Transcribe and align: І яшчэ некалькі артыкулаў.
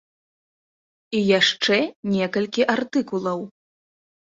І 1.17 1.21
яшчэ 1.39 1.77
некалькі 2.15 2.67
артыкулаў. 2.77 3.39